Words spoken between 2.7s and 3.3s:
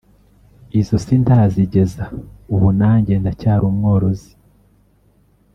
nanjye